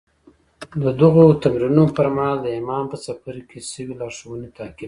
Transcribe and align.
د 0.83 0.85
دغو 1.01 1.23
تمرينونو 1.43 1.83
پر 1.95 2.07
مهال 2.15 2.37
د 2.41 2.47
ايمان 2.55 2.83
په 2.91 2.97
څپرکي 3.03 3.43
کې 3.49 3.59
شوې 3.71 3.93
لارښوونې 3.99 4.49
تعقيب 4.57 4.77
کړئ. 4.77 4.79